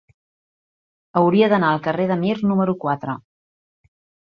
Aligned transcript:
Hauria 1.21 1.51
d'anar 1.51 1.69
al 1.75 1.83
carrer 1.89 2.09
de 2.13 2.19
Mir 2.23 2.33
número 2.55 2.77
quatre. 2.87 3.19